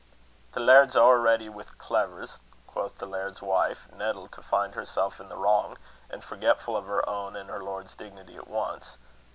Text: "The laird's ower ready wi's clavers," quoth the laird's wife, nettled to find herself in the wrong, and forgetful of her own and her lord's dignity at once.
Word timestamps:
"The 0.53 0.59
laird's 0.59 0.97
ower 0.97 1.19
ready 1.19 1.47
wi's 1.47 1.69
clavers," 1.69 2.39
quoth 2.65 2.97
the 2.97 3.05
laird's 3.05 3.43
wife, 3.43 3.87
nettled 3.93 4.31
to 4.31 4.41
find 4.41 4.73
herself 4.73 5.19
in 5.19 5.29
the 5.29 5.37
wrong, 5.37 5.77
and 6.09 6.23
forgetful 6.23 6.75
of 6.75 6.87
her 6.87 7.07
own 7.07 7.35
and 7.35 7.51
her 7.51 7.63
lord's 7.63 7.93
dignity 7.93 8.35
at 8.35 8.47
once. 8.47 8.97